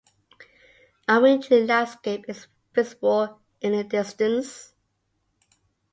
[1.07, 4.73] A wintry landscape is visible in the distance.